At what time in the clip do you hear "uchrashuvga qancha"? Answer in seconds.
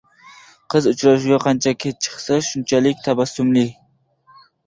0.91-1.73